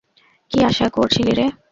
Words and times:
কি 0.51 0.57
আশা 0.69 0.87
করছিলিরে? 0.89 1.45